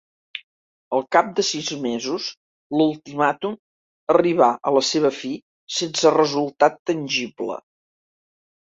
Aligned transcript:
Al 0.97 1.03
cap 1.15 1.27
de 1.39 1.45
sis 1.49 1.69
mesos, 1.83 2.31
l'ultimàtum 2.79 3.55
arribà 4.17 4.51
a 4.57 4.75
la 4.79 4.85
seva 4.91 5.15
fi, 5.21 5.35
sense 5.79 6.17
resultat 6.19 6.85
tangible. 6.93 7.65